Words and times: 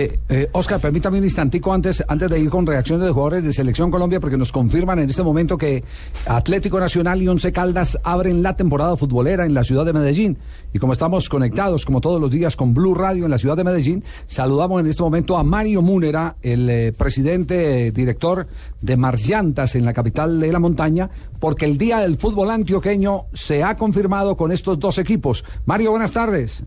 Eh, 0.00 0.16
eh, 0.28 0.48
Oscar, 0.52 0.80
permítame 0.80 1.18
un 1.18 1.24
instantico 1.24 1.72
antes, 1.72 2.04
antes 2.06 2.30
de 2.30 2.38
ir 2.38 2.48
con 2.50 2.64
reacciones 2.64 3.04
de 3.04 3.10
jugadores 3.10 3.42
de 3.42 3.52
Selección 3.52 3.90
Colombia, 3.90 4.20
porque 4.20 4.36
nos 4.36 4.52
confirman 4.52 5.00
en 5.00 5.10
este 5.10 5.24
momento 5.24 5.58
que 5.58 5.82
Atlético 6.24 6.78
Nacional 6.78 7.20
y 7.20 7.26
Once 7.26 7.50
Caldas 7.50 7.98
abren 8.04 8.40
la 8.40 8.54
temporada 8.54 8.94
futbolera 8.94 9.44
en 9.44 9.54
la 9.54 9.64
ciudad 9.64 9.84
de 9.84 9.92
Medellín. 9.92 10.38
Y 10.72 10.78
como 10.78 10.92
estamos 10.92 11.28
conectados, 11.28 11.84
como 11.84 12.00
todos 12.00 12.20
los 12.20 12.30
días, 12.30 12.54
con 12.54 12.74
Blue 12.74 12.94
Radio 12.94 13.24
en 13.24 13.32
la 13.32 13.38
ciudad 13.38 13.56
de 13.56 13.64
Medellín, 13.64 14.04
saludamos 14.28 14.80
en 14.80 14.86
este 14.86 15.02
momento 15.02 15.36
a 15.36 15.42
Mario 15.42 15.82
Múnera, 15.82 16.36
el 16.42 16.70
eh, 16.70 16.92
presidente, 16.96 17.90
director 17.90 18.46
de 18.80 18.96
Marllantas 18.96 19.74
en 19.74 19.84
la 19.84 19.94
capital 19.94 20.38
de 20.38 20.52
la 20.52 20.60
montaña, 20.60 21.10
porque 21.40 21.64
el 21.64 21.76
día 21.76 21.98
del 21.98 22.18
fútbol 22.18 22.52
antioqueño 22.52 23.24
se 23.32 23.64
ha 23.64 23.76
confirmado 23.76 24.36
con 24.36 24.52
estos 24.52 24.78
dos 24.78 24.98
equipos. 24.98 25.44
Mario, 25.66 25.90
buenas 25.90 26.12
tardes. 26.12 26.62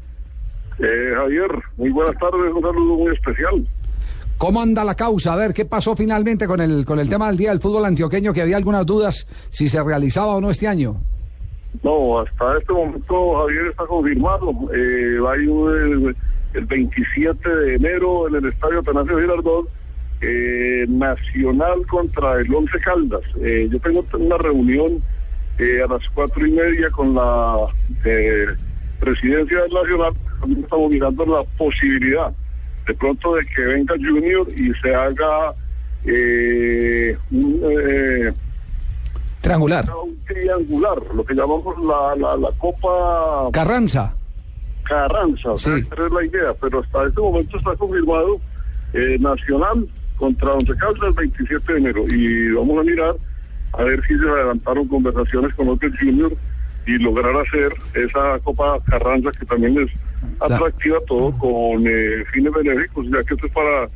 Eh, 0.79 1.13
Javier, 1.15 1.51
muy 1.77 1.89
buenas 1.89 2.17
tardes, 2.19 2.53
un 2.53 2.61
saludo 2.61 2.95
muy 2.95 3.13
especial. 3.13 3.67
¿Cómo 4.37 4.61
anda 4.61 4.83
la 4.83 4.95
causa? 4.95 5.33
A 5.33 5.35
ver, 5.35 5.53
¿qué 5.53 5.65
pasó 5.65 5.95
finalmente 5.95 6.47
con 6.47 6.59
el, 6.61 6.83
con 6.83 6.99
el 6.99 7.07
tema 7.07 7.27
del 7.27 7.37
Día 7.37 7.51
del 7.51 7.61
Fútbol 7.61 7.85
Antioqueño? 7.85 8.33
Que 8.33 8.41
había 8.41 8.57
algunas 8.57 8.85
dudas 8.85 9.27
si 9.51 9.69
se 9.69 9.83
realizaba 9.83 10.35
o 10.35 10.41
no 10.41 10.49
este 10.49 10.67
año. 10.67 10.95
No, 11.83 12.19
hasta 12.19 12.57
este 12.57 12.73
momento, 12.73 13.35
Javier, 13.37 13.67
está 13.67 13.85
confirmado. 13.85 14.51
Eh, 14.73 15.19
va 15.19 15.33
a 15.33 15.37
ir 15.37 15.49
el, 15.49 16.15
el 16.53 16.65
27 16.65 17.49
de 17.49 17.75
enero 17.75 18.27
en 18.27 18.35
el 18.35 18.45
Estadio 18.47 18.79
Atanasio 18.79 19.19
Girardot, 19.19 19.69
eh, 20.21 20.85
Nacional 20.87 21.85
contra 21.87 22.39
el 22.39 22.53
Once 22.53 22.77
Caldas. 22.79 23.23
Eh, 23.41 23.67
yo 23.71 23.79
tengo 23.79 24.05
una 24.13 24.37
reunión 24.37 25.01
eh, 25.59 25.81
a 25.83 25.87
las 25.87 26.07
cuatro 26.13 26.45
y 26.45 26.51
media 26.51 26.89
con 26.89 27.13
la 27.13 27.57
eh, 28.05 28.47
presidencia 28.99 29.61
del 29.61 29.71
Nacional. 29.73 30.13
También 30.41 30.63
estamos 30.63 30.91
mirando 30.91 31.25
la 31.25 31.43
posibilidad 31.57 32.31
de 32.87 32.93
pronto 32.95 33.35
de 33.35 33.45
que 33.55 33.61
venga 33.63 33.95
Junior 33.95 34.45
y 34.57 34.73
se 34.81 34.93
haga 34.93 35.53
eh, 36.05 37.15
un, 37.31 37.61
eh, 37.63 38.33
Triangular. 39.39 39.85
un 40.03 40.17
triangular, 40.25 40.97
lo 41.15 41.23
que 41.23 41.33
llamamos 41.33 41.75
la, 41.83 42.15
la, 42.15 42.35
la 42.37 42.49
Copa 42.57 43.49
Carranza. 43.53 44.13
Carranza, 44.83 45.55
Sí. 45.57 45.69
esa 45.91 46.05
es 46.07 46.11
la 46.11 46.25
idea, 46.25 46.53
pero 46.59 46.79
hasta 46.79 47.05
este 47.07 47.21
momento 47.21 47.57
está 47.57 47.75
confirmado 47.75 48.39
eh, 48.93 49.17
Nacional 49.19 49.87
contra 50.17 50.51
Once 50.51 50.73
Caldas 50.75 51.01
el 51.09 51.13
27 51.29 51.73
de 51.73 51.79
enero 51.79 52.03
y 52.07 52.51
vamos 52.51 52.79
a 52.79 52.83
mirar 52.83 53.15
a 53.73 53.83
ver 53.83 54.01
si 54.07 54.15
se 54.19 54.27
adelantaron 54.29 54.87
conversaciones 54.87 55.53
con 55.55 55.77
del 55.79 55.97
Junior 55.97 56.33
y 56.85 56.97
lograr 56.97 57.33
hacer 57.37 57.71
esa 57.93 58.37
Copa 58.43 58.77
Carranza 58.85 59.31
que 59.39 59.45
también 59.45 59.77
es 59.79 59.89
atractiva 60.39 60.97
todo 61.07 61.31
con 61.37 61.85
eh, 61.87 62.23
fines 62.33 62.53
benéficos, 62.53 63.05
ya 63.07 63.23
que 63.23 63.33
esto 63.35 63.47
es 63.47 63.53
para 63.53 63.89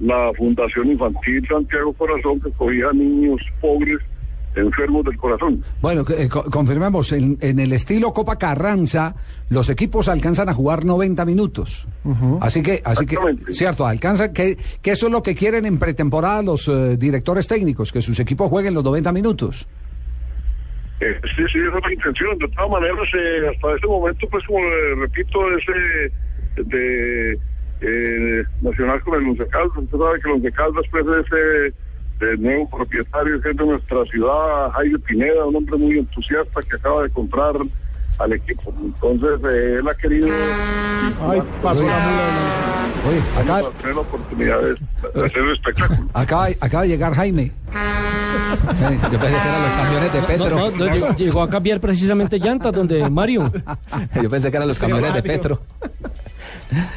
la 0.00 0.32
Fundación 0.36 0.90
Infantil 0.90 1.46
Santiago 1.46 1.92
Corazón 1.92 2.40
que 2.40 2.50
cogía 2.52 2.86
niños 2.94 3.40
pobres 3.60 3.98
enfermos 4.56 5.04
del 5.04 5.16
corazón. 5.16 5.62
Bueno, 5.80 6.04
que, 6.04 6.24
eh, 6.24 6.28
co- 6.28 6.42
confirmemos, 6.44 7.12
en, 7.12 7.38
en 7.40 7.60
el 7.60 7.72
estilo 7.72 8.12
Copa 8.12 8.36
Carranza, 8.36 9.14
los 9.48 9.68
equipos 9.70 10.08
alcanzan 10.08 10.48
a 10.48 10.54
jugar 10.54 10.84
90 10.84 11.24
minutos. 11.24 11.86
Así 12.40 12.60
que, 12.62 12.82
así 12.84 13.06
que, 13.06 13.16
cierto, 13.52 13.86
alcanzan, 13.86 14.32
que, 14.32 14.58
que 14.82 14.90
eso 14.90 15.06
es 15.06 15.12
lo 15.12 15.22
que 15.22 15.36
quieren 15.36 15.66
en 15.66 15.78
pretemporada 15.78 16.42
los 16.42 16.66
eh, 16.66 16.96
directores 16.96 17.46
técnicos, 17.46 17.92
que 17.92 18.02
sus 18.02 18.18
equipos 18.18 18.48
jueguen 18.48 18.74
los 18.74 18.82
90 18.82 19.12
minutos. 19.12 19.68
Eh, 21.00 21.20
sí, 21.34 21.42
sí, 21.50 21.58
esa 21.58 21.78
es 21.78 21.84
la 21.84 21.92
intención. 21.92 22.38
De 22.38 22.48
todas 22.48 22.70
maneras, 22.70 23.08
eh, 23.14 23.50
hasta 23.54 23.74
este 23.74 23.86
momento, 23.86 24.28
pues 24.30 24.44
como 24.46 24.60
le 24.60 24.94
repito, 24.96 25.56
ese 25.56 26.12
de 26.56 27.38
eh, 27.80 28.44
Nacional 28.60 29.00
con 29.02 29.20
el 29.20 29.28
Once 29.28 29.46
Caldas, 29.48 29.76
usted 29.78 29.98
sabe 29.98 30.20
que 30.20 30.28
el 30.28 30.34
Once 30.34 30.52
Caldas 30.52 30.84
pues 30.90 31.06
es 31.06 31.32
eh, 31.32 31.72
el 32.20 32.42
nuevo 32.42 32.68
propietario 32.68 33.40
que 33.40 33.50
es 33.50 33.56
de 33.56 33.64
nuestra 33.64 34.04
ciudad, 34.04 34.70
Jaime 34.72 34.98
Pineda, 34.98 35.46
un 35.46 35.56
hombre 35.56 35.76
muy 35.78 35.98
entusiasta 35.98 36.60
que 36.62 36.76
acaba 36.76 37.04
de 37.04 37.10
comprar 37.10 37.54
al 38.18 38.32
equipo. 38.32 38.74
Entonces, 38.82 39.40
eh, 39.50 39.78
él 39.80 39.88
ha 39.88 39.94
querido 39.94 40.28
Ay, 41.22 41.42
pasó 41.62 41.82
la 41.82 41.98
mula. 41.98 42.69
Oye, 43.08 43.20
vamos 43.34 43.50
acá, 43.50 43.58
a 43.58 43.70
tener 43.80 43.94
la 43.94 44.00
oportunidad 44.02 44.58
de, 44.60 45.24
hacer 45.26 45.38
el 45.42 45.52
espectáculo. 45.52 46.08
acaba, 46.14 46.46
acaba 46.60 46.82
de 46.82 46.88
llegar 46.88 47.14
Jaime. 47.14 47.52
Yo 49.12 49.18
pensé 49.18 49.18
que 49.20 49.48
eran 49.48 49.62
los 49.62 49.72
camiones 49.72 50.12
de 50.12 50.22
Petro. 50.22 50.50
No, 50.50 50.70
no, 50.70 50.76
no, 50.76 50.92
llegó, 50.92 51.14
llegó 51.16 51.42
a 51.42 51.48
cambiar 51.50 51.80
precisamente 51.80 52.38
llantas 52.38 52.72
donde 52.72 53.08
Mario. 53.08 53.50
Yo 54.22 54.28
pensé 54.30 54.50
que 54.50 54.56
eran 54.56 54.68
los 54.68 54.78
camiones 54.78 55.14
de 55.14 55.22
Petro. 55.22 55.62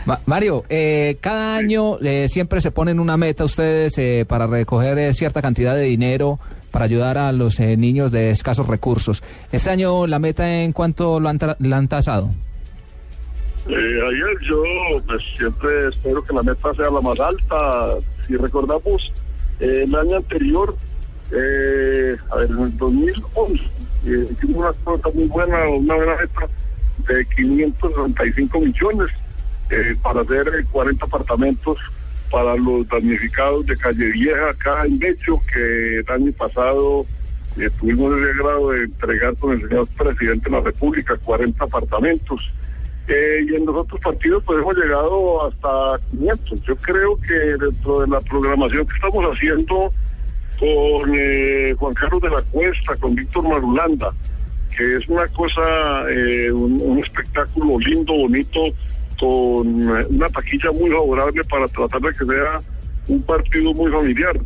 Ma- 0.06 0.20
Mario, 0.26 0.66
eh, 0.70 1.18
cada 1.22 1.56
año 1.56 1.98
eh, 2.02 2.28
siempre 2.28 2.60
se 2.62 2.72
ponen 2.72 3.00
una 3.00 3.18
meta 3.18 3.44
ustedes 3.46 3.98
eh, 3.98 4.26
para 4.28 4.46
recoger 4.48 4.98
eh, 5.00 5.14
cierta 5.14 5.42
cantidad 5.42 5.74
de 5.76 5.84
dinero 5.84 6.40
para 6.72 6.86
ayudar 6.86 7.18
a 7.18 7.32
los 7.32 7.60
eh, 7.60 7.78
niños 7.78 8.12
de 8.12 8.32
escasos 8.32 8.68
recursos. 8.68 9.22
Este 9.52 9.70
año 9.70 10.06
la 10.08 10.20
meta 10.20 10.50
en 10.62 10.74
cuánto 10.74 11.20
lo 11.20 11.30
han, 11.30 11.40
tra- 11.40 11.56
la 11.60 11.78
han 11.78 11.88
tasado. 11.88 12.32
Eh, 13.68 14.02
ayer 14.10 14.40
yo 14.42 14.62
pues 15.08 15.24
siempre 15.38 15.88
espero 15.88 16.24
que 16.24 16.34
la 16.34 16.44
meta 16.44 16.74
sea 16.74 16.90
la 16.90 17.02
más 17.02 17.20
alta. 17.20 17.98
Si 18.28 18.36
recordamos, 18.36 19.14
eh, 19.60 19.84
el 19.86 19.96
año 19.96 20.18
anterior, 20.18 20.76
eh, 21.32 22.18
a 22.30 22.36
ver, 22.38 22.52
en 22.52 22.60
el 22.60 22.78
2011, 22.78 23.64
eh, 24.06 24.28
hicimos 24.32 24.58
una 24.58 24.74
cuota 24.84 25.10
muy 25.14 25.26
buena, 25.26 25.68
una 25.70 25.96
buena 25.96 26.16
meta 26.18 26.50
de 27.08 27.26
595 27.36 28.60
millones 28.60 29.12
para 30.02 30.22
hacer 30.22 30.48
eh, 30.50 30.66
40 30.72 31.06
apartamentos 31.06 31.78
para 32.30 32.56
los 32.56 32.88
damnificados 32.88 33.66
de 33.66 33.78
Calle 33.78 34.12
Vieja 34.12 34.50
acá 34.50 34.86
en 34.86 35.00
Becho, 35.00 35.42
que 35.52 36.00
el 36.00 36.10
año 36.10 36.32
pasado 36.34 37.06
tuvimos 37.80 38.18
ese 38.18 38.34
grado 38.40 38.72
de 38.72 38.84
entregar 38.84 39.36
con 39.38 39.54
el 39.54 39.68
señor 39.68 39.88
presidente 39.88 40.50
de 40.50 40.56
la 40.58 40.62
República 40.62 41.16
40 41.24 41.64
apartamentos. 41.64 42.52
Y 43.08 43.56
en 43.56 43.66
los 43.66 43.76
otros 43.76 44.00
partidos 44.00 44.44
pues 44.46 44.60
hemos 44.60 44.78
llegado 44.78 45.48
hasta 45.48 46.00
500. 46.12 46.62
Yo 46.62 46.76
creo 46.78 47.20
que 47.20 47.34
dentro 47.34 48.00
de 48.02 48.08
la 48.08 48.22
programación 48.22 48.88
que 48.88 48.96
estamos 48.96 49.26
haciendo 49.26 49.92
con 50.60 51.12
eh, 51.14 51.76
Juan 51.78 51.94
Carlos 51.94 52.22
de 52.22 52.30
la 52.30 52.42
Cuesta, 52.44 52.96
con 52.96 53.16
Víctor 53.16 53.44
Marulanda, 53.44 54.14
que 54.76 54.96
es 54.96 55.08
una 55.10 55.28
cosa, 55.28 56.10
eh, 56.10 56.52
un, 56.52 56.82
un 56.82 57.00
espectáculo 57.00 57.80
lindo, 57.80 58.14
bonito, 58.14 58.62
con 59.20 59.82
eh, 59.82 60.06
una 60.10 60.30
taquilla 60.30 60.72
muy 60.72 60.90
favorable 60.90 61.44
para 61.44 61.68
tratar 61.68 62.02
de 62.02 62.10
que 62.12 62.26
sea 62.26 62.62
un 63.08 63.22
partido 63.24 63.74
muy 63.74 63.92
familiar. 63.92 64.40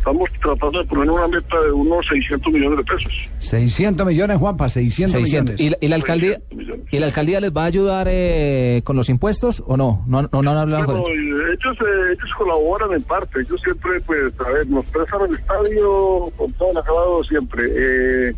Estamos 0.00 0.30
tratando 0.42 0.78
de 0.78 0.84
poner 0.86 1.10
una 1.10 1.28
meta 1.28 1.60
de 1.60 1.72
unos 1.72 2.06
600 2.06 2.50
millones 2.50 2.78
de 2.78 2.84
pesos. 2.84 3.12
600 3.40 4.06
millones, 4.06 4.38
Juanpa, 4.38 4.70
600, 4.70 5.12
600. 5.12 5.54
millones. 5.56 5.60
¿Y, 5.60 5.68
la- 5.70 5.76
y 5.78 5.88
la 5.88 5.96
alcaldía 5.96 6.28
600 6.36 6.56
millones. 6.58 6.86
y 6.90 6.98
la 6.98 7.06
alcaldía 7.06 7.40
les 7.40 7.52
va 7.54 7.62
a 7.64 7.66
ayudar 7.66 8.06
eh, 8.10 8.80
con 8.84 8.96
los 8.96 9.10
impuestos 9.10 9.62
o 9.66 9.76
no? 9.76 10.02
No, 10.06 10.22
no, 10.22 10.42
no, 10.42 10.50
han 10.52 10.56
hablado 10.56 10.86
con 10.86 11.00
Bueno, 11.02 11.14
ellos. 11.14 11.40
y 11.50 11.52
ellos, 11.52 11.76
eh, 11.82 12.12
ellos 12.18 12.34
colaboran 12.38 12.92
en 12.94 13.02
parte. 13.02 13.40
Ellos 13.40 13.60
siempre, 13.62 14.00
pues, 14.06 14.32
a 14.40 14.50
ver, 14.50 14.66
nos 14.68 14.86
prestan 14.86 15.20
el 15.28 15.34
estadio 15.36 16.32
con 16.34 16.50
todo 16.54 16.70
el 16.70 16.78
acabado 16.78 17.22
siempre. 17.24 17.64
Eh, 17.68 18.34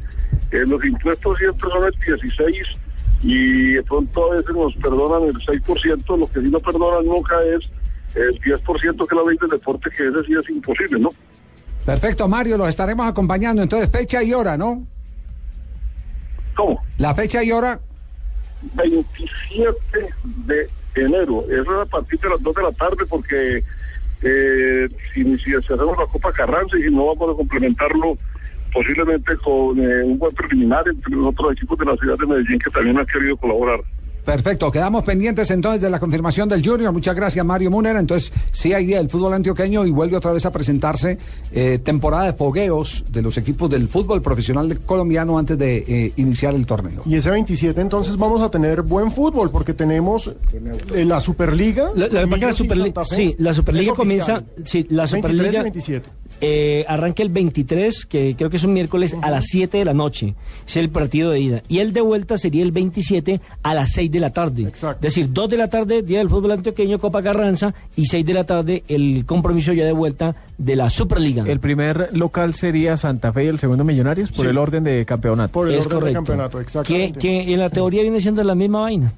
eh, 0.50 0.64
los 0.66 0.84
impuestos 0.84 1.38
siempre 1.38 1.70
son 1.70 1.84
el 1.84 1.94
16 2.18 2.58
y 3.22 3.72
de 3.74 3.82
pronto 3.84 4.32
a 4.32 4.34
veces 4.36 4.52
nos 4.52 4.74
perdonan 4.74 5.28
el 5.28 5.34
6%. 5.36 6.16
Lo 6.18 6.26
que 6.26 6.40
sí 6.40 6.50
no 6.50 6.58
perdonan 6.58 7.06
nunca 7.06 7.36
es 7.56 7.70
el 8.16 8.38
10% 8.40 9.06
que 9.06 9.14
la 9.14 9.22
ley 9.22 9.38
del 9.40 9.50
deporte, 9.50 9.88
que 9.96 10.08
ese 10.08 10.24
sí 10.26 10.32
es 10.38 10.50
imposible, 10.50 10.98
¿no? 10.98 11.10
Perfecto, 11.84 12.28
Mario, 12.28 12.56
los 12.56 12.68
estaremos 12.68 13.06
acompañando. 13.06 13.62
Entonces, 13.62 13.90
fecha 13.90 14.22
y 14.22 14.32
hora, 14.32 14.56
¿no? 14.56 14.86
¿Cómo? 16.54 16.82
La 16.98 17.14
fecha 17.14 17.42
y 17.42 17.50
hora, 17.50 17.80
27 18.74 19.76
de 20.46 20.68
enero. 20.94 21.44
Eso 21.50 21.82
es 21.82 21.88
a 21.88 21.90
partir 21.90 22.20
de 22.20 22.28
las 22.30 22.42
2 22.42 22.54
de 22.54 22.62
la 22.62 22.72
tarde 22.72 23.04
porque 23.08 23.64
eh, 24.22 24.88
si, 25.12 25.38
si, 25.38 25.54
hacemos 25.54 25.98
la 25.98 26.06
Copa 26.06 26.32
Carranza 26.32 26.78
y 26.78 26.82
si 26.82 26.90
no 26.90 27.06
vamos 27.06 27.34
a 27.34 27.36
complementarlo 27.36 28.16
posiblemente 28.72 29.36
con 29.38 29.78
eh, 29.78 30.04
un 30.04 30.18
buen 30.18 30.34
preliminar 30.34 30.86
entre 30.88 31.12
los 31.12 31.26
otros 31.26 31.52
equipos 31.52 31.78
de 31.78 31.84
la 31.86 31.96
ciudad 31.96 32.16
de 32.18 32.26
Medellín 32.26 32.58
que 32.58 32.70
también 32.70 32.98
han 32.98 33.06
querido 33.06 33.36
colaborar. 33.36 33.80
Perfecto. 34.24 34.70
Quedamos 34.70 35.04
pendientes 35.04 35.50
entonces 35.50 35.80
de 35.82 35.90
la 35.90 35.98
confirmación 36.00 36.48
del 36.48 36.64
Junior. 36.66 36.92
Muchas 36.92 37.14
gracias, 37.14 37.44
Mario 37.44 37.70
Múnera. 37.70 37.98
Entonces, 38.00 38.32
sí 38.50 38.72
hay 38.72 38.86
día 38.86 38.98
del 38.98 39.08
fútbol 39.10 39.34
antioqueño 39.34 39.84
y 39.86 39.90
vuelve 39.90 40.16
otra 40.16 40.32
vez 40.32 40.46
a 40.46 40.50
presentarse 40.52 41.18
eh, 41.50 41.78
temporada 41.78 42.24
de 42.26 42.32
fogueos 42.32 43.04
de 43.10 43.22
los 43.22 43.36
equipos 43.38 43.68
del 43.70 43.88
fútbol 43.88 44.22
profesional 44.22 44.78
colombiano 44.86 45.38
antes 45.38 45.58
de 45.58 45.84
eh, 45.86 46.12
iniciar 46.16 46.54
el 46.54 46.66
torneo. 46.66 47.02
Y 47.06 47.16
ese 47.16 47.30
27 47.30 47.80
entonces 47.80 48.16
vamos 48.16 48.42
a 48.42 48.50
tener 48.50 48.82
buen 48.82 49.10
fútbol 49.10 49.50
porque 49.50 49.74
tenemos 49.74 50.30
eh, 50.94 51.04
la 51.04 51.20
Superliga. 51.20 51.90
La, 51.94 52.06
la 52.08 52.20
la 52.20 52.26
Millos 52.26 52.60
y 52.60 52.64
Superli- 52.64 52.84
Santa 52.84 53.04
Fe. 53.04 53.16
sí, 53.16 53.34
la 53.38 53.54
Superliga 53.54 53.92
comienza, 53.94 54.42
sí, 54.64 54.86
la 54.90 55.04
23 55.04 55.12
y 55.12 55.36
Superliga 55.36 55.62
27. 55.62 56.10
Eh, 56.44 56.84
arranca 56.88 57.22
el 57.22 57.28
23, 57.28 58.04
que 58.06 58.34
creo 58.36 58.50
que 58.50 58.56
es 58.56 58.64
un 58.64 58.72
miércoles, 58.72 59.14
a 59.22 59.30
las 59.30 59.44
7 59.46 59.78
de 59.78 59.84
la 59.84 59.94
noche. 59.94 60.34
Es 60.66 60.76
el 60.76 60.90
partido 60.90 61.30
de 61.30 61.38
ida. 61.38 61.62
Y 61.68 61.78
el 61.78 61.92
de 61.92 62.00
vuelta 62.00 62.36
sería 62.36 62.64
el 62.64 62.72
27 62.72 63.40
a 63.62 63.74
las 63.74 63.92
6 63.92 64.10
de 64.10 64.18
la 64.18 64.30
tarde. 64.30 64.62
Exacto. 64.64 65.06
Es 65.06 65.14
decir, 65.14 65.32
2 65.32 65.48
de 65.50 65.56
la 65.56 65.68
tarde, 65.70 66.02
Día 66.02 66.18
del 66.18 66.28
Fútbol 66.28 66.50
Antioqueño, 66.50 66.98
Copa 66.98 67.22
Carranza, 67.22 67.72
y 67.94 68.06
6 68.06 68.26
de 68.26 68.34
la 68.34 68.42
tarde, 68.44 68.82
el 68.88 69.24
compromiso 69.24 69.72
ya 69.72 69.84
de 69.84 69.92
vuelta 69.92 70.34
de 70.58 70.74
la 70.74 70.90
Superliga. 70.90 71.44
El 71.46 71.60
primer 71.60 72.08
local 72.12 72.54
sería 72.54 72.96
Santa 72.96 73.32
Fe 73.32 73.44
y 73.44 73.48
el 73.48 73.60
segundo 73.60 73.84
Millonarios 73.84 74.32
por 74.32 74.44
Sí. 74.44 74.50
el 74.50 74.58
orden 74.58 74.82
de 74.82 75.04
campeonato. 75.06 75.52
Por 75.52 75.68
el 75.68 75.74
es 75.76 75.86
orden 75.86 75.98
correcto. 76.00 76.08
de 76.08 76.26
campeonato, 76.26 76.58
que, 76.58 76.62
exactamente. 76.64 77.18
que 77.20 77.52
en 77.52 77.58
la 77.60 77.70
teoría 77.70 78.02
viene 78.02 78.20
siendo 78.20 78.42
la 78.42 78.54
misma 78.56 78.80
vaina. 78.80 79.12